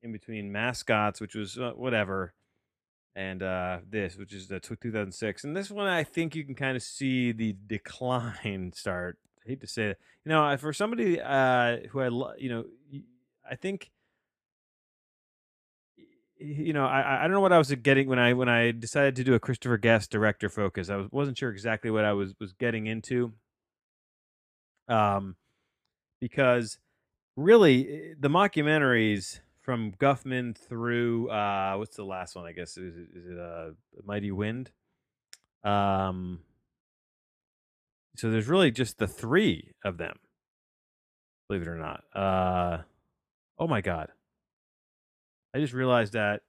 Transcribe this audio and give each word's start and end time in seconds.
in 0.04 0.12
between 0.12 0.52
Mascots, 0.52 1.20
which 1.20 1.34
was 1.34 1.58
uh, 1.58 1.72
whatever, 1.76 2.34
and 3.16 3.42
uh, 3.42 3.80
this, 3.90 4.16
which 4.16 4.34
is 4.34 4.48
the 4.48 4.60
2006. 4.60 5.44
And 5.44 5.58
this 5.58 5.72
one, 5.72 5.88
I 5.88 6.04
think 6.04 6.36
you 6.36 6.44
can 6.44 6.56
kind 6.56 6.76
of 6.76 6.84
see 6.84 7.32
the 7.32 7.56
decline 7.68 8.74
start. 8.76 9.18
I 9.44 9.50
hate 9.50 9.62
to 9.62 9.68
say 9.68 9.90
it, 9.90 10.00
you 10.24 10.30
know, 10.30 10.56
for 10.58 10.72
somebody 10.72 11.20
uh, 11.20 11.78
who 11.90 12.00
I, 12.00 12.10
lo- 12.10 12.34
you 12.38 12.50
know, 12.50 12.66
I 13.50 13.56
think 13.56 13.90
you 16.42 16.74
know, 16.74 16.86
I 16.86 17.20
I 17.20 17.22
don't 17.24 17.32
know 17.32 17.42
what 17.42 17.54
I 17.54 17.58
was 17.58 17.72
getting 17.72 18.08
when 18.08 18.20
I 18.20 18.34
when 18.34 18.50
I 18.50 18.72
decided 18.72 19.16
to 19.18 19.24
do 19.24 19.34
a 19.34 19.40
Christopher 19.40 19.78
Guest 19.78 20.12
director 20.12 20.50
focus. 20.50 20.90
I 20.90 20.98
was, 20.98 21.12
wasn't 21.12 21.38
sure 21.38 21.52
exactly 21.52 21.92
what 21.92 22.06
I 22.06 22.14
was 22.14 22.34
was 22.40 22.54
getting 22.54 22.88
into. 22.88 23.34
Um, 24.88 25.36
because 26.20 26.80
really 27.38 28.14
the 28.20 28.30
mockumentaries 28.30 29.40
from 29.62 29.94
Guffman 29.94 30.58
through 30.58 31.30
uh, 31.30 31.76
what's 31.76 31.96
the 31.96 32.04
last 32.06 32.36
one? 32.36 32.46
I 32.46 32.52
guess 32.52 32.78
is 32.78 32.98
it, 32.98 33.08
is 33.16 33.26
it 33.28 33.40
uh, 33.40 33.70
Mighty 34.04 34.32
Wind? 34.32 34.72
Um, 35.64 36.40
so 38.16 38.30
there's 38.30 38.48
really 38.48 38.72
just 38.72 38.98
the 38.98 39.08
three 39.08 39.72
of 39.86 39.98
them. 39.98 40.18
Believe 41.48 41.62
it 41.64 41.68
or 41.68 41.78
not. 41.78 42.04
Uh, 42.14 42.84
oh 43.60 43.68
my 43.68 43.82
god. 43.82 44.10
I 45.54 45.60
just 45.60 45.74
realized 45.74 46.14
that 46.14 46.42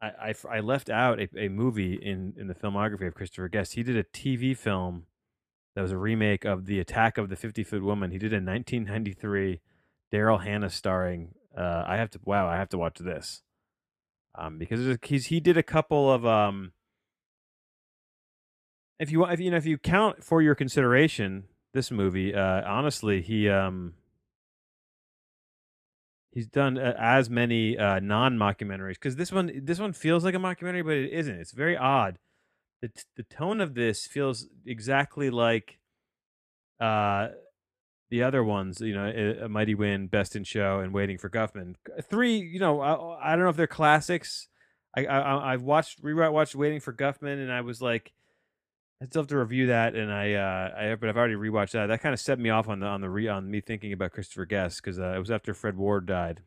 I, 0.00 0.10
I, 0.30 0.34
I 0.50 0.60
left 0.60 0.90
out 0.90 1.20
a, 1.20 1.28
a 1.36 1.48
movie 1.48 1.94
in, 1.94 2.34
in 2.36 2.48
the 2.48 2.54
filmography 2.54 3.06
of 3.06 3.14
Christopher 3.14 3.48
Guest. 3.48 3.74
He 3.74 3.82
did 3.82 3.96
a 3.96 4.04
TV 4.04 4.56
film 4.56 5.06
that 5.74 5.82
was 5.82 5.92
a 5.92 5.98
remake 5.98 6.44
of 6.44 6.66
The 6.66 6.80
Attack 6.80 7.18
of 7.18 7.28
the 7.28 7.36
50 7.36 7.64
Foot 7.64 7.82
Woman. 7.82 8.10
He 8.10 8.18
did 8.18 8.32
in 8.32 8.44
1993, 8.44 9.60
Daryl 10.12 10.44
Hannah 10.44 10.70
starring. 10.70 11.34
Uh, 11.56 11.84
I 11.86 11.96
have 11.96 12.10
to, 12.10 12.20
wow, 12.24 12.48
I 12.48 12.56
have 12.56 12.68
to 12.70 12.78
watch 12.78 12.98
this. 12.98 13.42
Um, 14.34 14.58
because 14.58 14.98
he's, 15.02 15.26
he 15.26 15.40
did 15.40 15.56
a 15.56 15.62
couple 15.62 16.10
of, 16.10 16.24
um, 16.24 16.72
if 19.02 19.10
you 19.10 19.24
if 19.24 19.40
you 19.40 19.50
know 19.50 19.56
if 19.56 19.66
you 19.66 19.78
count 19.78 20.22
for 20.22 20.40
your 20.40 20.54
consideration 20.54 21.44
this 21.74 21.90
movie, 21.90 22.32
uh, 22.34 22.62
honestly, 22.64 23.20
he 23.20 23.48
um 23.48 23.94
he's 26.32 26.48
done 26.48 26.78
uh, 26.78 26.94
as 26.98 27.30
many 27.30 27.78
uh, 27.78 28.00
non 28.00 28.36
mockumentaries 28.36 28.94
because 28.94 29.16
this 29.16 29.30
one 29.30 29.52
this 29.64 29.78
one 29.78 29.92
feels 29.92 30.24
like 30.24 30.34
a 30.34 30.38
mockumentary, 30.38 30.84
but 30.84 30.94
it 30.96 31.12
isn't. 31.12 31.38
It's 31.38 31.52
very 31.52 31.76
odd. 31.76 32.18
the 32.80 32.88
t- 32.88 33.02
The 33.16 33.22
tone 33.24 33.60
of 33.60 33.74
this 33.74 34.06
feels 34.06 34.48
exactly 34.66 35.30
like 35.30 35.78
uh, 36.80 37.28
the 38.10 38.22
other 38.22 38.42
ones. 38.42 38.80
You 38.80 38.94
know, 38.94 39.38
a, 39.44 39.48
Mighty 39.48 39.74
Wind, 39.74 40.10
Best 40.10 40.34
in 40.34 40.44
Show, 40.44 40.80
and 40.80 40.92
Waiting 40.92 41.18
for 41.18 41.30
Guffman. 41.30 41.74
Three. 42.10 42.38
You 42.38 42.60
know, 42.60 42.80
I, 42.80 43.32
I 43.32 43.36
don't 43.36 43.44
know 43.44 43.50
if 43.50 43.56
they're 43.56 43.66
classics. 43.66 44.48
I, 44.96 45.06
I 45.06 45.52
I've 45.52 45.62
watched 45.62 46.02
rewatched 46.02 46.54
Waiting 46.54 46.80
for 46.80 46.92
Guffman, 46.92 47.38
and 47.42 47.52
I 47.52 47.60
was 47.62 47.80
like 47.80 48.12
I 49.02 49.06
still 49.06 49.22
have 49.22 49.28
to 49.28 49.38
review 49.38 49.66
that, 49.66 49.96
and 49.96 50.12
I, 50.12 50.34
uh, 50.34 50.74
I, 50.78 50.94
but 50.94 51.08
I've 51.08 51.16
already 51.16 51.34
rewatched 51.34 51.72
that. 51.72 51.86
That 51.86 52.00
kind 52.02 52.12
of 52.12 52.20
set 52.20 52.38
me 52.38 52.50
off 52.50 52.68
on 52.68 52.78
the 52.78 52.86
on 52.86 53.00
the 53.00 53.10
re, 53.10 53.26
on 53.26 53.50
me 53.50 53.60
thinking 53.60 53.92
about 53.92 54.12
Christopher 54.12 54.44
Guest 54.44 54.80
because 54.80 55.00
uh, 55.00 55.14
it 55.16 55.18
was 55.18 55.30
after 55.30 55.54
Fred 55.54 55.76
Ward 55.76 56.06
died. 56.06 56.42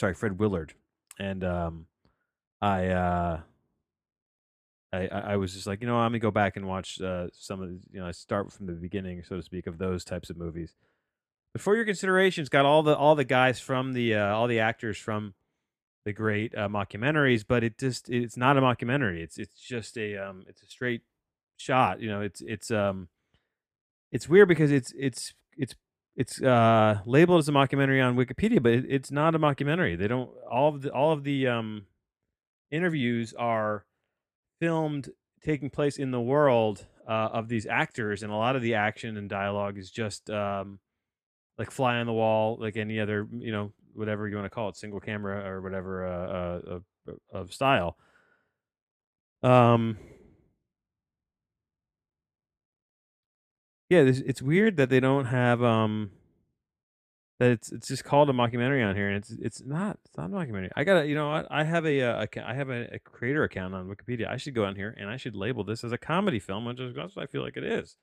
Sorry, 0.00 0.14
Fred 0.14 0.40
Willard, 0.40 0.74
and 1.16 1.44
um, 1.44 1.86
I, 2.60 2.88
uh, 2.88 3.40
I, 4.92 5.06
I 5.06 5.36
was 5.36 5.54
just 5.54 5.68
like, 5.68 5.80
you 5.80 5.86
know, 5.86 5.96
I'm 5.96 6.10
gonna 6.10 6.18
go 6.18 6.32
back 6.32 6.56
and 6.56 6.66
watch 6.66 7.00
uh, 7.00 7.28
some 7.32 7.62
of, 7.62 7.70
you 7.92 8.00
know, 8.00 8.06
I 8.06 8.10
start 8.10 8.52
from 8.52 8.66
the 8.66 8.72
beginning, 8.72 9.22
so 9.22 9.36
to 9.36 9.42
speak, 9.42 9.68
of 9.68 9.78
those 9.78 10.04
types 10.04 10.30
of 10.30 10.36
movies. 10.36 10.74
But 11.52 11.62
for 11.62 11.76
your 11.76 11.84
consideration, 11.84 12.42
it's 12.42 12.48
got 12.48 12.66
all 12.66 12.82
the 12.82 12.96
all 12.96 13.14
the 13.14 13.22
guys 13.22 13.60
from 13.60 13.92
the 13.92 14.16
uh, 14.16 14.34
all 14.34 14.48
the 14.48 14.58
actors 14.58 14.98
from 14.98 15.34
the 16.04 16.12
great 16.12 16.52
uh, 16.58 16.68
mockumentaries, 16.68 17.44
but 17.46 17.62
it 17.62 17.78
just 17.78 18.10
it's 18.10 18.36
not 18.36 18.58
a 18.58 18.60
mockumentary. 18.60 19.20
It's 19.20 19.38
it's 19.38 19.60
just 19.60 19.96
a 19.96 20.16
um, 20.16 20.46
it's 20.48 20.60
a 20.60 20.66
straight 20.66 21.02
shot. 21.56 22.00
You 22.00 22.08
know, 22.08 22.20
it's 22.20 22.40
it's 22.40 22.70
um 22.70 23.08
it's 24.12 24.28
weird 24.28 24.48
because 24.48 24.70
it's 24.70 24.92
it's 24.96 25.34
it's 25.56 25.74
it's 26.16 26.40
uh 26.42 27.00
labeled 27.06 27.40
as 27.40 27.48
a 27.48 27.52
mockumentary 27.52 28.04
on 28.04 28.16
Wikipedia, 28.16 28.62
but 28.62 28.72
it, 28.72 28.84
it's 28.88 29.10
not 29.10 29.34
a 29.34 29.38
mockumentary. 29.38 29.98
They 29.98 30.08
don't 30.08 30.30
all 30.50 30.68
of 30.74 30.82
the 30.82 30.92
all 30.92 31.12
of 31.12 31.24
the 31.24 31.48
um 31.48 31.86
interviews 32.70 33.34
are 33.34 33.84
filmed 34.60 35.10
taking 35.44 35.70
place 35.70 35.98
in 35.98 36.10
the 36.10 36.20
world 36.20 36.86
uh, 37.06 37.28
of 37.32 37.48
these 37.48 37.66
actors, 37.66 38.22
and 38.22 38.32
a 38.32 38.36
lot 38.36 38.56
of 38.56 38.62
the 38.62 38.74
action 38.74 39.16
and 39.16 39.28
dialogue 39.28 39.78
is 39.78 39.90
just 39.90 40.30
um 40.30 40.78
like 41.58 41.70
fly 41.70 41.96
on 41.98 42.06
the 42.06 42.12
wall, 42.12 42.56
like 42.60 42.76
any 42.76 42.98
other 43.00 43.28
you 43.38 43.52
know 43.52 43.72
whatever 43.94 44.28
you 44.28 44.36
want 44.36 44.46
to 44.46 44.50
call 44.50 44.68
it, 44.68 44.76
single 44.76 45.00
camera 45.00 45.48
or 45.48 45.60
whatever 45.60 46.06
uh, 46.06 46.74
uh, 46.76 46.78
uh 47.08 47.38
of 47.38 47.52
style. 47.52 47.96
Um, 49.42 49.98
yeah, 53.88 54.00
it's 54.00 54.42
weird 54.42 54.76
that 54.76 54.88
they 54.88 55.00
don't 55.00 55.26
have 55.26 55.62
um 55.62 56.10
that 57.40 57.50
it's 57.50 57.72
it's 57.72 57.88
just 57.88 58.04
called 58.04 58.30
a 58.30 58.32
mockumentary 58.32 58.86
on 58.86 58.94
here, 58.94 59.08
and 59.08 59.16
it's 59.16 59.30
it's 59.30 59.62
not 59.64 59.98
it's 60.04 60.16
not 60.16 60.26
a 60.26 60.32
mockumentary. 60.32 60.70
I 60.76 60.84
gotta 60.84 61.06
you 61.06 61.14
know 61.14 61.30
what 61.30 61.46
I 61.50 61.64
have 61.64 61.84
a, 61.84 62.00
uh, 62.02 62.26
I 62.44 62.54
have 62.54 62.70
a, 62.70 62.94
a, 62.94 62.98
creator 63.00 63.42
account 63.42 63.74
on 63.74 63.88
Wikipedia. 63.88 64.28
I 64.28 64.36
should 64.36 64.54
go 64.54 64.64
on 64.64 64.76
here 64.76 64.94
and 64.98 65.10
I 65.10 65.16
should 65.16 65.34
label 65.34 65.64
this 65.64 65.82
as 65.82 65.92
a 65.92 65.98
comedy 65.98 66.38
film, 66.38 66.64
which 66.64 66.80
is 66.80 66.96
what 66.96 67.10
I 67.16 67.26
feel 67.26 67.42
like 67.42 67.56
it 67.56 67.64
is. 67.64 67.96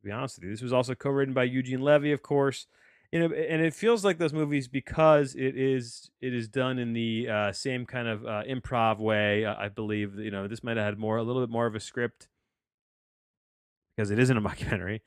To 0.00 0.04
be 0.04 0.10
honest 0.10 0.38
with 0.38 0.44
you, 0.44 0.50
this 0.50 0.62
was 0.62 0.72
also 0.72 0.94
co-written 0.94 1.34
by 1.34 1.44
Eugene 1.44 1.80
Levy, 1.80 2.12
of 2.12 2.22
course. 2.22 2.66
You 3.12 3.20
know, 3.20 3.34
and 3.34 3.62
it 3.62 3.72
feels 3.72 4.04
like 4.04 4.18
those 4.18 4.32
movies 4.32 4.66
because 4.66 5.34
it 5.34 5.56
is 5.56 6.10
it 6.20 6.34
is 6.34 6.48
done 6.48 6.78
in 6.78 6.92
the 6.94 7.28
uh, 7.28 7.52
same 7.52 7.86
kind 7.86 8.08
of 8.08 8.24
uh, 8.24 8.42
improv 8.48 8.98
way. 8.98 9.44
I 9.44 9.68
believe 9.68 10.18
you 10.18 10.30
know 10.30 10.48
this 10.48 10.64
might 10.64 10.78
have 10.78 10.86
had 10.86 10.98
more 10.98 11.18
a 11.18 11.22
little 11.22 11.42
bit 11.42 11.50
more 11.50 11.66
of 11.66 11.74
a 11.74 11.80
script 11.80 12.28
because 13.96 14.10
it 14.10 14.18
isn't 14.18 14.36
a 14.36 14.40
mockumentary. 14.48 15.00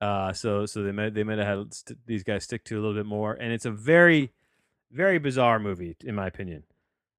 Uh, 0.00 0.32
so 0.32 0.64
so 0.64 0.82
they 0.82 0.92
might 0.92 1.14
they 1.14 1.24
might 1.24 1.38
have 1.38 1.58
had 1.58 1.74
st- 1.74 1.98
these 2.06 2.22
guys 2.22 2.44
stick 2.44 2.64
to 2.64 2.74
a 2.76 2.80
little 2.80 2.94
bit 2.94 3.06
more, 3.06 3.34
and 3.34 3.52
it's 3.52 3.64
a 3.64 3.70
very 3.70 4.32
very 4.92 5.18
bizarre 5.18 5.58
movie 5.58 5.96
in 6.04 6.14
my 6.14 6.26
opinion. 6.26 6.62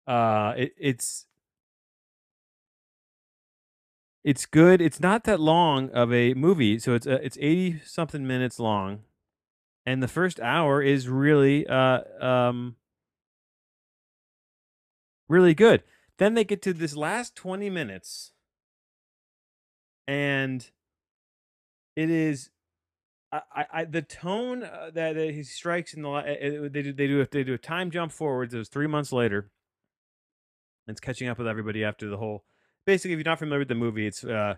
Uh, 0.07 0.53
it, 0.57 0.73
it's 0.77 1.25
it's 4.23 4.45
good. 4.45 4.81
It's 4.81 4.99
not 4.99 5.25
that 5.25 5.39
long 5.39 5.89
of 5.91 6.13
a 6.13 6.33
movie, 6.33 6.79
so 6.79 6.93
it's 6.93 7.05
uh, 7.05 7.19
it's 7.21 7.37
eighty 7.41 7.81
something 7.85 8.25
minutes 8.25 8.59
long, 8.59 9.03
and 9.85 10.01
the 10.01 10.07
first 10.07 10.39
hour 10.39 10.81
is 10.81 11.09
really 11.09 11.67
uh 11.67 12.01
um 12.21 12.77
really 15.27 15.53
good. 15.53 15.83
Then 16.17 16.33
they 16.33 16.45
get 16.45 16.61
to 16.61 16.73
this 16.73 16.95
last 16.95 17.35
twenty 17.35 17.69
minutes, 17.69 18.31
and 20.07 20.69
it 22.01 22.09
is 22.09 22.49
I, 23.31 23.65
I, 23.71 23.85
the 23.85 24.01
tone 24.01 24.63
uh, 24.63 24.89
that, 24.93 25.15
he 25.15 25.43
strikes 25.43 25.93
in 25.93 26.01
the 26.01 26.09
uh, 26.09 26.69
they 26.73 26.81
do 26.81 26.93
they 26.93 27.07
do 27.07 27.25
they 27.25 27.43
do 27.43 27.53
a 27.53 27.57
time 27.57 27.91
jump 27.91 28.11
forwards. 28.11 28.53
It 28.53 28.57
was 28.57 28.69
three 28.69 28.87
months 28.87 29.11
later. 29.11 29.51
It's 30.87 30.99
catching 30.99 31.27
up 31.29 31.37
with 31.37 31.47
everybody 31.47 31.83
after 31.83 32.09
the 32.09 32.17
whole. 32.17 32.43
Basically, 32.85 33.13
if 33.13 33.19
you're 33.19 33.31
not 33.31 33.39
familiar 33.39 33.59
with 33.59 33.67
the 33.67 33.75
movie, 33.75 34.07
it's 34.07 34.23
uh, 34.23 34.55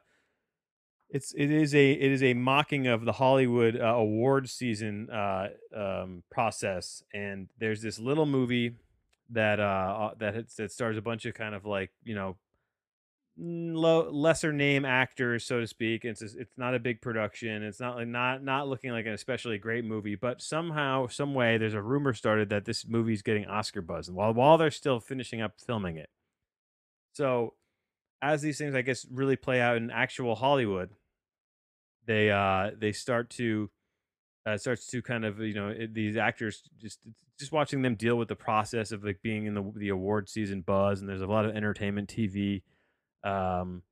It's 1.09 1.33
it 1.33 1.51
is 1.51 1.75
a 1.75 1.91
it 1.91 2.11
is 2.11 2.23
a 2.23 2.33
mocking 2.33 2.87
of 2.87 3.03
the 3.03 3.11
Hollywood 3.11 3.75
uh, 3.75 3.95
awards 4.05 4.53
season 4.53 5.09
uh, 5.09 5.49
um, 5.75 6.23
process, 6.31 7.03
and 7.13 7.49
there's 7.59 7.81
this 7.81 7.99
little 7.99 8.25
movie 8.25 8.75
that 9.29 9.59
uh 9.59 9.63
uh, 9.63 10.13
that 10.19 10.47
that 10.55 10.71
stars 10.71 10.97
a 10.97 11.01
bunch 11.01 11.25
of 11.25 11.33
kind 11.33 11.53
of 11.53 11.65
like 11.65 11.91
you 12.03 12.15
know 12.15 12.37
low 13.41 14.09
lesser 14.11 14.53
name 14.53 14.85
actors, 14.85 15.43
so 15.43 15.59
to 15.59 15.67
speak. 15.67 16.05
It's 16.05 16.21
it's 16.21 16.57
not 16.57 16.75
a 16.75 16.79
big 16.79 17.01
production. 17.01 17.63
It's 17.63 17.79
not 17.79 17.95
like 17.95 18.07
not 18.07 18.43
not 18.43 18.67
looking 18.67 18.91
like 18.91 19.05
an 19.05 19.13
especially 19.13 19.57
great 19.57 19.83
movie, 19.83 20.15
but 20.15 20.41
somehow, 20.41 21.07
some 21.07 21.33
way, 21.33 21.57
there's 21.57 21.73
a 21.73 21.81
rumor 21.81 22.13
started 22.13 22.49
that 22.49 22.65
this 22.65 22.87
movie's 22.87 23.21
getting 23.21 23.45
Oscar 23.45 23.81
buzz, 23.81 24.11
while 24.11 24.33
while 24.33 24.57
they're 24.57 24.71
still 24.71 24.99
finishing 24.99 25.41
up 25.41 25.53
filming 25.59 25.97
it. 25.97 26.09
So 27.13 27.55
as 28.21 28.41
these 28.41 28.57
things, 28.57 28.75
I 28.75 28.83
guess, 28.83 29.05
really 29.09 29.35
play 29.35 29.59
out 29.59 29.77
in 29.77 29.89
actual 29.89 30.35
Hollywood, 30.35 30.91
they 32.05 32.29
uh 32.29 32.71
they 32.77 32.91
start 32.91 33.29
to 33.31 33.69
uh, 34.45 34.57
starts 34.57 34.87
to 34.87 35.01
kind 35.01 35.25
of 35.25 35.39
you 35.39 35.53
know 35.53 35.69
it, 35.69 35.93
these 35.93 36.17
actors 36.17 36.63
just 36.79 36.99
just 37.39 37.51
watching 37.51 37.81
them 37.81 37.95
deal 37.95 38.15
with 38.15 38.27
the 38.27 38.35
process 38.35 38.91
of 38.91 39.03
like 39.03 39.21
being 39.21 39.45
in 39.45 39.53
the 39.53 39.71
the 39.75 39.89
award 39.89 40.29
season 40.29 40.61
buzz 40.61 40.99
and 40.99 41.09
there's 41.09 41.21
a 41.21 41.27
lot 41.27 41.45
of 41.45 41.55
entertainment 41.55 42.09
TV 42.09 42.61
um 43.23 43.83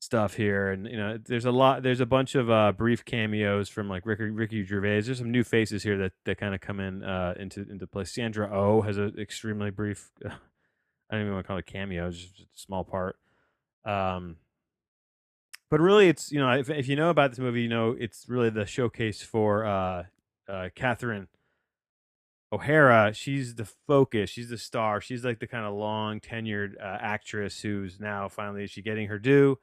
stuff 0.00 0.34
here 0.34 0.68
and 0.70 0.86
you 0.86 0.96
know 0.96 1.16
there's 1.26 1.44
a 1.44 1.50
lot 1.52 1.82
there's 1.82 2.00
a 2.00 2.06
bunch 2.06 2.34
of 2.34 2.50
uh 2.50 2.72
brief 2.72 3.04
cameos 3.04 3.68
from 3.68 3.88
like 3.88 4.04
Ricky 4.04 4.24
Ricky 4.24 4.64
Gervais. 4.64 5.02
There's 5.02 5.18
some 5.18 5.30
new 5.30 5.44
faces 5.44 5.82
here 5.82 5.96
that 5.98 6.12
that 6.24 6.38
kind 6.38 6.54
of 6.54 6.60
come 6.60 6.80
in 6.80 7.04
uh 7.04 7.34
into 7.38 7.60
into 7.70 7.86
play. 7.86 8.04
Sandra 8.04 8.50
Oh 8.52 8.82
has 8.82 8.98
an 8.98 9.14
extremely 9.18 9.70
brief 9.70 10.10
I 10.24 10.30
don't 11.10 11.22
even 11.22 11.34
want 11.34 11.44
to 11.44 11.48
call 11.48 11.56
it 11.58 11.66
a 11.68 11.72
cameo 11.72 12.10
just 12.10 12.40
a 12.40 12.44
small 12.54 12.84
part. 12.84 13.16
Um 13.84 14.36
but 15.72 15.80
really, 15.80 16.10
it's 16.10 16.30
you 16.30 16.38
know 16.38 16.50
if 16.50 16.68
if 16.68 16.86
you 16.86 16.96
know 16.96 17.08
about 17.08 17.30
this 17.30 17.38
movie, 17.38 17.62
you 17.62 17.68
know 17.70 17.96
it's 17.98 18.26
really 18.28 18.50
the 18.50 18.66
showcase 18.66 19.22
for 19.22 19.64
uh, 19.64 20.02
uh, 20.46 20.68
Catherine 20.74 21.28
O'Hara. 22.52 23.12
She's 23.14 23.54
the 23.54 23.64
focus. 23.64 24.28
She's 24.30 24.50
the 24.50 24.58
star. 24.58 25.00
She's 25.00 25.24
like 25.24 25.38
the 25.40 25.46
kind 25.46 25.64
of 25.64 25.74
long 25.74 26.20
tenured 26.20 26.74
uh, 26.80 26.98
actress 27.00 27.60
who's 27.60 27.98
now 27.98 28.28
finally 28.28 28.64
is 28.64 28.70
she 28.70 28.82
getting 28.82 29.08
her 29.08 29.18
due. 29.18 29.58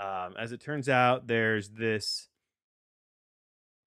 Um, 0.00 0.34
as 0.38 0.52
it 0.52 0.60
turns 0.60 0.88
out, 0.88 1.26
there's 1.26 1.68
this 1.68 2.28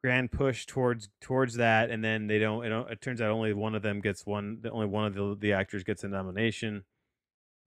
grand 0.03 0.31
push 0.31 0.65
towards 0.65 1.09
towards 1.19 1.55
that, 1.55 1.89
and 1.89 2.03
then 2.03 2.27
they 2.27 2.39
don't. 2.39 2.63
It, 2.65 2.91
it 2.91 3.01
turns 3.01 3.21
out 3.21 3.31
only 3.31 3.53
one 3.53 3.75
of 3.75 3.81
them 3.81 3.99
gets 4.01 4.25
one. 4.25 4.59
the- 4.61 4.71
Only 4.71 4.87
one 4.87 5.05
of 5.05 5.15
the 5.15 5.35
the 5.39 5.53
actors 5.53 5.83
gets 5.83 6.03
a 6.03 6.07
nomination. 6.07 6.83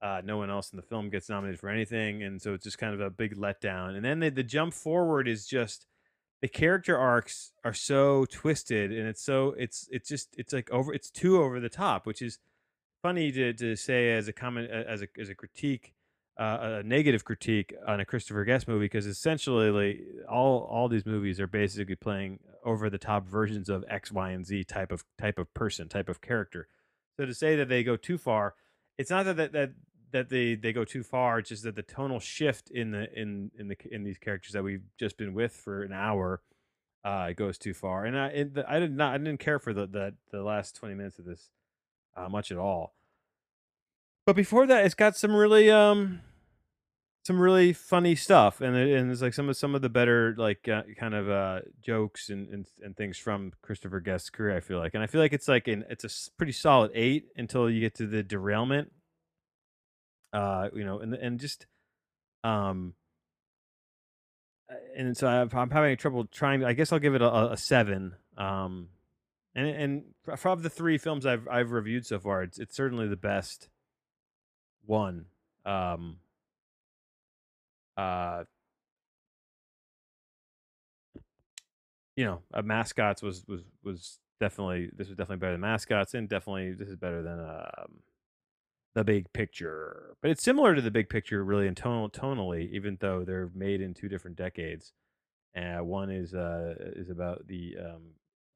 Uh, 0.01 0.23
no 0.25 0.39
one 0.39 0.49
else 0.49 0.73
in 0.73 0.77
the 0.77 0.83
film 0.83 1.11
gets 1.11 1.29
nominated 1.29 1.61
for 1.61 1.69
anything, 1.69 2.23
and 2.23 2.41
so 2.41 2.55
it's 2.55 2.65
just 2.65 2.79
kind 2.79 2.95
of 2.95 3.01
a 3.01 3.11
big 3.11 3.37
letdown. 3.37 3.97
And 3.97 4.05
then 4.05 4.21
the, 4.21 4.31
the 4.31 4.43
jump 4.43 4.73
forward 4.73 5.29
is 5.29 5.47
just 5.47 5.87
the 6.43 6.49
character 6.49 6.97
arcs 6.97 7.53
are 7.65 7.75
so 7.75 8.25
twisted, 8.25 8.93
and 8.93 9.07
it's 9.07 9.23
so 9.23 9.55
it's 9.59 9.89
it's 9.91 10.09
just 10.09 10.35
it's 10.39 10.53
like 10.53 10.71
over 10.71 10.93
it's 10.95 11.11
too 11.11 11.43
over 11.43 11.61
the 11.61 11.69
top, 11.69 12.07
which 12.07 12.23
is 12.23 12.39
funny 13.03 13.31
to, 13.33 13.53
to 13.53 13.77
say 13.77 14.13
as 14.13 14.29
a 14.29 14.33
comment 14.33 14.71
as 14.71 15.03
a 15.03 15.09
as 15.19 15.29
a 15.29 15.35
critique, 15.35 15.93
uh, 16.39 16.81
a 16.81 16.83
negative 16.83 17.25
critique 17.25 17.75
on 17.87 18.01
a 18.01 18.05
Christopher 18.05 18.45
Guest 18.45 18.69
movie, 18.69 18.87
because 18.87 19.07
essentially 19.07 19.71
like, 19.71 20.01
all 20.31 20.69
all 20.71 20.89
these 20.89 21.07
movies 21.07 21.41
are 21.41 21.47
basically 21.47 21.97
playing 21.97 22.39
over 22.65 22.91
the 22.91 22.99
top 22.99 23.27
versions 23.27 23.69
of 23.69 23.85
X, 23.89 24.13
Y, 24.13 24.31
and 24.31 24.47
Z 24.47 24.65
type 24.65 24.93
of 24.93 25.05
type 25.19 25.39
of 25.39 25.53
person, 25.55 25.89
type 25.89 26.09
of 26.09 26.21
character. 26.21 26.69
So 27.19 27.27
to 27.27 27.35
say 27.35 27.57
that 27.57 27.69
they 27.69 27.83
go 27.83 27.97
too 27.97 28.17
far, 28.17 28.55
it's 28.97 29.11
not 29.11 29.27
that 29.27 29.37
that 29.37 29.53
that, 29.53 29.73
that 30.13 30.29
they 30.29 30.55
they 30.55 30.73
go 30.73 30.85
too 30.85 31.03
far. 31.03 31.39
It's 31.39 31.49
just 31.49 31.65
that 31.65 31.77
the 31.77 31.83
tonal 31.83 32.21
shift 32.21 32.71
in 32.71 32.91
the 32.93 33.13
in 33.19 33.51
in 33.59 33.69
the 33.69 33.77
in 33.91 34.05
these 34.05 34.19
characters 34.19 34.53
that 34.53 34.63
we've 34.63 34.85
just 34.99 35.17
been 35.17 35.35
with 35.35 35.53
for 35.53 35.83
an 35.83 35.93
hour 35.93 36.43
uh 37.03 37.33
goes 37.33 37.57
too 37.57 37.73
far 37.73 38.05
and 38.05 38.15
i 38.15 38.27
it, 38.27 38.53
i 38.69 38.79
did 38.79 38.95
not 38.95 39.15
i 39.15 39.17
didn't 39.17 39.41
care 39.41 39.59
for 39.59 39.73
the 39.73 39.87
the, 39.87 40.13
the 40.33 40.43
last 40.43 40.77
20 40.77 40.95
minutes 40.95 41.19
of 41.19 41.25
this 41.25 41.49
uh, 42.15 42.29
much 42.29 42.53
at 42.53 42.59
all 42.59 42.93
but 44.27 44.37
before 44.37 44.67
that, 44.67 44.85
it's 44.85 44.95
got 44.95 45.17
some 45.17 45.35
really 45.35 45.71
um 45.71 46.21
some 47.25 47.41
really 47.41 47.73
funny 47.73 48.15
stuff, 48.15 48.61
and 48.61 48.77
and 48.77 49.11
it's 49.11 49.23
like 49.23 49.35
some 49.35 49.49
of 49.49 49.57
some 49.57 49.75
of 49.75 49.83
the 49.83 49.89
better 49.89 50.35
like 50.39 50.69
uh, 50.69 50.83
kind 50.97 51.15
of 51.15 51.29
uh 51.29 51.61
jokes 51.83 52.29
and, 52.29 52.49
and 52.49 52.67
and 52.83 52.97
things 52.97 53.19
from 53.19 53.53
Christopher 53.63 54.01
Guest's 54.01 54.31
career. 54.31 54.57
I 54.57 54.61
feel 54.61 54.79
like, 54.79 54.95
and 54.95 55.03
I 55.03 55.07
feel 55.07 55.21
like 55.21 55.33
it's 55.33 55.49
like 55.49 55.69
an 55.69 55.85
it's 55.91 56.05
a 56.05 56.31
pretty 56.37 56.53
solid 56.53 56.91
eight 56.95 57.27
until 57.37 57.69
you 57.69 57.81
get 57.81 57.95
to 57.97 58.07
the 58.07 58.23
derailment. 58.23 58.93
Uh, 60.33 60.69
you 60.75 60.85
know, 60.85 61.01
and 61.01 61.15
and 61.15 61.41
just 61.41 61.67
um. 62.45 62.95
uh, 64.71 64.75
And 64.97 65.17
so 65.17 65.29
I've, 65.29 65.55
I'm 65.55 65.71
having 65.71 65.97
trouble 65.97 66.25
trying. 66.27 66.65
I 66.65 66.73
guess 66.73 66.93
I'll 66.93 66.99
give 66.99 67.15
it 67.15 67.23
a, 67.23 67.53
a 67.53 67.57
seven. 67.57 68.15
Um, 68.37 68.89
and 69.55 69.67
and 69.67 70.05
of 70.45 70.63
the 70.63 70.71
three 70.71 70.99
films 70.99 71.27
I've 71.27 71.49
I've 71.49 71.73
reviewed 71.73 72.07
so 72.07 72.19
far, 72.19 72.43
it's 72.43 72.59
it's 72.59 72.75
certainly 72.77 73.09
the 73.09 73.17
best 73.17 73.69
one. 74.87 75.27
Um, 75.65 76.19
uh, 77.97 78.45
you 82.17 82.25
know, 82.25 82.43
uh, 82.53 82.63
mascots 82.63 83.23
was 83.23 83.45
was 83.47 83.63
was 83.83 84.19
definitely 84.41 84.91
this 84.97 85.09
was 85.09 85.17
definitely 85.17 85.39
better 85.41 85.53
than 85.53 85.61
mascots, 85.61 86.15
and 86.15 86.29
definitely 86.29 86.73
this 86.73 86.89
is 86.89 86.97
better 86.97 87.23
than 87.23 87.41
um 87.41 88.01
the 88.95 89.05
big 89.05 89.33
picture. 89.33 90.17
But 90.21 90.31
it's 90.31 90.43
similar 90.43 90.75
to 90.75 90.83
the 90.83 90.91
big 90.91 91.09
picture, 91.09 91.45
really, 91.45 91.67
in 91.67 91.75
tonal 91.75 92.11
tonally, 92.11 92.71
even 92.73 92.99
though 93.01 93.25
they're 93.25 93.51
made 93.55 93.81
in 93.81 93.95
two 93.95 94.09
different 94.09 94.37
decades. 94.37 94.93
Uh, 95.57 95.79
one 95.79 96.11
is 96.11 96.33
uh 96.33 96.75
is 96.95 97.11
about 97.11 97.47
the 97.49 97.77
um 97.79 98.03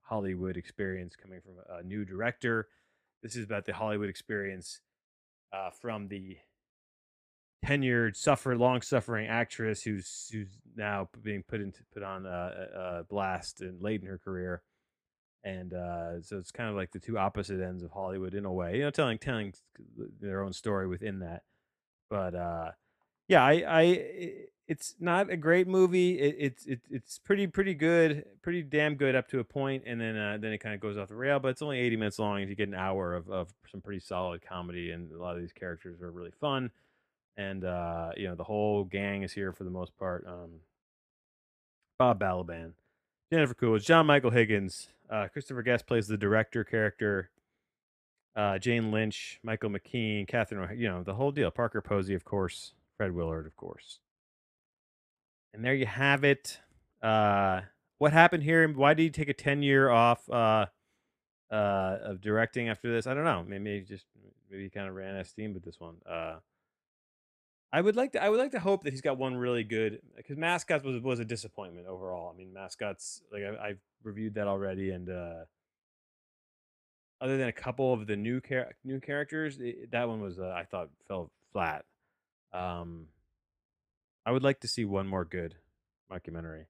Hollywood 0.03 0.57
experience 0.57 1.17
coming 1.17 1.41
from 1.41 1.55
a 1.79 1.83
new 1.83 2.05
director. 2.05 2.69
This 3.23 3.37
is 3.37 3.45
about 3.45 3.65
the 3.65 3.73
Hollywood 3.73 4.09
experience 4.09 4.81
uh, 5.53 5.71
from 5.71 6.09
the 6.09 6.37
tenured, 7.65 8.17
suffer 8.17 8.57
long 8.57 8.83
suffering 8.83 9.27
actress 9.27 9.83
who's 9.83 10.29
who's 10.33 10.59
now 10.77 11.09
being 11.23 11.43
put 11.43 11.61
into 11.61 11.81
put 11.93 12.03
on 12.03 12.27
uh, 12.27 12.67
uh, 12.77 13.03
blast 13.05 13.61
and 13.61 13.81
late 13.81 14.03
in 14.03 14.07
her 14.07 14.19
career, 14.19 14.63
and 15.45 15.75
uh, 15.75 16.23
so 16.23 16.39
it's 16.39 16.51
kind 16.51 16.71
of 16.71 16.77
like 16.77 16.93
the 16.93 16.99
two 16.99 17.19
opposite 17.19 17.61
ends 17.61 17.83
of 17.83 17.91
Hollywood 17.91 18.35
in 18.35 18.45
a 18.45 18.53
way. 18.53 18.77
You 18.77 18.85
know, 18.85 18.91
telling 18.91 19.19
telling 19.19 19.55
their 20.21 20.43
own 20.43 20.53
story 20.53 20.87
within 20.87 21.21
that. 21.21 21.43
But 22.11 22.35
uh, 22.35 22.71
yeah, 23.29 23.45
I, 23.45 23.65
I 23.67 24.33
it's 24.67 24.95
not 24.99 25.31
a 25.31 25.37
great 25.37 25.69
movie. 25.69 26.19
It, 26.19 26.37
it's 26.39 26.67
it, 26.67 26.81
it's 26.91 27.19
pretty 27.19 27.47
pretty 27.47 27.75
good, 27.75 28.25
pretty 28.43 28.63
damn 28.63 28.95
good 28.95 29.15
up 29.15 29.29
to 29.29 29.39
a 29.39 29.45
point, 29.45 29.85
and 29.87 30.01
then 30.01 30.17
uh, 30.17 30.39
then 30.41 30.53
it 30.53 30.59
kind 30.59 30.75
of 30.75 30.81
goes 30.81 30.97
off 30.97 31.09
the 31.09 31.15
rail. 31.15 31.39
But 31.39 31.49
it's 31.49 31.63
only 31.63 31.79
eighty 31.79 31.97
minutes 31.97 32.19
long, 32.19 32.41
and 32.41 32.49
you 32.49 32.57
get 32.57 32.69
an 32.69 32.75
hour 32.75 33.15
of, 33.15 33.29
of 33.31 33.53
some 33.71 33.81
pretty 33.81 34.01
solid 34.01 34.43
comedy, 34.43 34.91
and 34.91 35.13
a 35.13 35.21
lot 35.21 35.37
of 35.37 35.41
these 35.41 35.53
characters 35.53 36.01
are 36.01 36.11
really 36.11 36.33
fun 36.41 36.71
and 37.37 37.65
uh, 37.65 38.11
you 38.17 38.29
know 38.29 38.35
the 38.35 38.45
whole 38.45 38.85
gang 38.85 39.23
is 39.23 39.33
here 39.33 39.53
for 39.53 39.65
the 39.65 39.71
most 39.71 39.97
part. 39.99 40.25
Um, 40.27 40.61
Bob 41.99 42.21
Balaban, 42.21 42.73
Jennifer 43.33 43.55
Coolidge, 43.55 43.87
John 43.87 44.07
Michael 44.07 44.31
Higgins, 44.31 44.89
uh, 45.11 45.29
Christopher 45.33 45.63
Guest 45.63 45.87
plays 45.87 46.07
the 46.07 46.17
director 46.17 46.65
character. 46.65 47.31
Uh, 48.37 48.59
Jane 48.59 48.91
Lynch, 48.91 49.39
Michael 49.45 49.71
McKean, 49.71 50.27
Catherine, 50.27 50.77
you 50.77 50.89
know 50.89 51.05
the 51.05 51.15
whole 51.15 51.31
deal. 51.31 51.51
Parker 51.53 51.81
Posey, 51.81 52.15
of 52.15 52.25
course. 52.25 52.73
Fred 52.97 53.13
Willard, 53.13 53.47
of 53.47 53.57
course. 53.57 53.99
And 55.53 55.65
there 55.65 55.75
you 55.75 55.87
have 55.87 56.25
it. 56.25 56.61
Uh, 57.03 57.63
what 57.99 58.13
happened 58.13 58.43
here? 58.43 58.67
Why 58.69 58.95
did 58.95 59.03
he 59.05 59.11
take 59.11 59.29
a 59.29 59.35
ten 59.35 59.63
year 59.63 59.89
off 59.89 60.29
uh, 60.29 60.67
uh, 61.51 61.99
of 62.03 62.21
directing 62.21 62.69
after 62.69 62.93
this? 62.93 63.07
I 63.07 63.15
don't 63.15 63.25
know. 63.25 63.45
Maybe 63.47 63.79
he 63.79 63.81
just 63.85 64.07
maybe 64.51 64.65
he 64.65 64.71
kind 64.71 64.89
of 64.89 64.95
ran 64.95 65.15
out 65.15 65.21
of 65.21 65.27
steam 65.29 65.55
with 65.55 65.65
this 65.65 65.79
one. 65.79 65.97
Uh, 66.09 66.37
I 67.73 67.81
would 67.81 67.97
like 67.97 68.13
to. 68.13 68.23
I 68.23 68.29
would 68.29 68.39
like 68.39 68.53
to 68.53 68.61
hope 68.61 68.85
that 68.85 68.93
he's 68.93 69.01
got 69.01 69.19
one 69.19 69.37
really 69.37 69.65
good 69.65 70.01
because 70.17 70.37
Mascots 70.37 70.85
was 70.85 71.01
was 71.03 71.19
a 71.19 71.25
disappointment 71.25 71.89
overall. 71.89 72.31
I 72.33 72.37
mean, 72.37 72.53
Mascots 72.53 73.21
like 73.33 73.43
I, 73.43 73.69
I've 73.71 73.81
reviewed 74.05 74.35
that 74.35 74.47
already, 74.47 74.91
and 74.91 75.11
uh, 75.11 75.45
other 77.21 77.37
than 77.37 77.49
a 77.49 77.53
couple 77.53 77.93
of 77.93 78.07
the 78.07 78.15
new 78.15 78.41
char- 78.41 78.77
new 78.85 79.01
characters, 79.01 79.59
it, 79.61 79.91
that 79.91 80.09
one 80.09 80.21
was 80.21 80.39
uh, 80.39 80.55
I 80.57 80.65
thought 80.65 80.91
fell 81.09 81.33
flat. 81.53 81.85
Um, 82.53 83.07
I 84.25 84.31
would 84.31 84.45
like 84.45 84.61
to 84.61 84.69
see 84.69 84.85
one 84.85 85.09
more 85.09 85.25
good 85.25 85.57
documentary, 86.09 86.67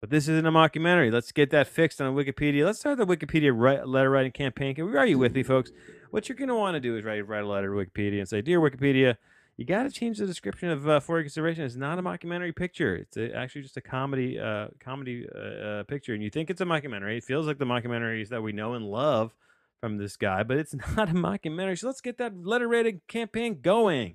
but 0.00 0.08
this 0.08 0.26
isn't 0.26 0.46
a 0.46 0.52
mockumentary. 0.52 1.12
Let's 1.12 1.32
get 1.32 1.50
that 1.50 1.66
fixed 1.66 2.00
on 2.00 2.14
Wikipedia. 2.14 2.64
Let's 2.64 2.78
start 2.78 2.96
the 2.96 3.04
Wikipedia 3.06 3.52
write, 3.54 3.86
letter 3.86 4.08
writing 4.08 4.32
campaign. 4.32 4.80
Are 4.80 5.06
you 5.06 5.18
with 5.18 5.34
me, 5.34 5.42
folks? 5.42 5.70
What 6.10 6.30
you're 6.30 6.38
to 6.38 6.54
want 6.54 6.76
to 6.76 6.80
do 6.80 6.96
is 6.96 7.04
write 7.04 7.28
write 7.28 7.42
a 7.42 7.46
letter 7.46 7.68
to 7.68 7.86
Wikipedia 7.86 8.20
and 8.20 8.28
say, 8.28 8.40
"Dear 8.40 8.58
Wikipedia." 8.58 9.16
You 9.58 9.64
got 9.64 9.82
to 9.82 9.90
change 9.90 10.18
the 10.18 10.26
description 10.26 10.70
of 10.70 10.88
uh, 10.88 11.00
For 11.00 11.16
Your 11.16 11.24
Consideration. 11.24 11.64
It's 11.64 11.74
not 11.74 11.98
a 11.98 12.02
mockumentary 12.02 12.54
picture. 12.54 12.94
It's 12.94 13.16
a, 13.16 13.34
actually 13.34 13.62
just 13.62 13.76
a 13.76 13.80
comedy, 13.80 14.38
uh, 14.38 14.68
comedy 14.78 15.26
uh, 15.34 15.38
uh, 15.38 15.82
picture, 15.82 16.14
and 16.14 16.22
you 16.22 16.30
think 16.30 16.48
it's 16.48 16.60
a 16.60 16.64
mockumentary. 16.64 17.18
It 17.18 17.24
feels 17.24 17.48
like 17.48 17.58
the 17.58 17.64
mockumentaries 17.64 18.28
that 18.28 18.40
we 18.40 18.52
know 18.52 18.74
and 18.74 18.84
love 18.84 19.34
from 19.80 19.96
this 19.96 20.16
guy, 20.16 20.44
but 20.44 20.58
it's 20.58 20.76
not 20.96 21.08
a 21.08 21.12
mockumentary. 21.12 21.76
So 21.76 21.88
let's 21.88 22.00
get 22.00 22.18
that 22.18 22.46
letter 22.46 22.68
rating 22.68 23.00
campaign 23.08 23.58
going. 23.60 24.14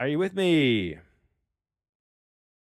Are 0.00 0.08
you 0.08 0.18
with 0.18 0.34
me? 0.34 0.98